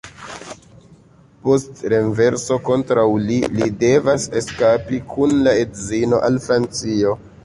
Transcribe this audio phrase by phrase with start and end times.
[1.41, 7.15] Post renverso kontraŭ li, li devas eskapi kun la edzino al Francio.